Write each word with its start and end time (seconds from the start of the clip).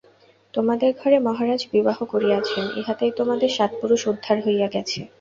তোমাদের 0.53 0.91
ঘরে 1.01 1.17
মহারাজ 1.19 1.61
বিবাহ 1.73 1.97
করিয়াছেন, 2.05 2.65
ইহাতেই 2.79 3.13
তোমাদের 3.19 3.49
সাত 3.57 3.71
পুরুষ 3.81 4.01
উদ্ধার 4.11 4.37
হইয়া 4.45 4.67
গেছে। 4.67 4.99